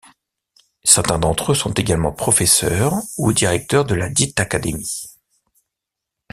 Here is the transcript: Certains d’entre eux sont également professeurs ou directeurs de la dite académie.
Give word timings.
Certains 0.83 1.19
d’entre 1.19 1.51
eux 1.51 1.55
sont 1.55 1.73
également 1.75 2.11
professeurs 2.11 2.95
ou 3.19 3.33
directeurs 3.33 3.85
de 3.85 3.93
la 3.93 4.09
dite 4.09 4.39
académie. 4.39 5.11